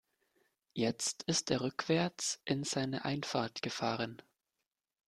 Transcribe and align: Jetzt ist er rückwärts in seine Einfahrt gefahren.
Jetzt 0.73 1.21
ist 1.27 1.51
er 1.51 1.61
rückwärts 1.61 2.41
in 2.45 2.63
seine 2.63 3.05
Einfahrt 3.05 3.61
gefahren. 3.61 4.19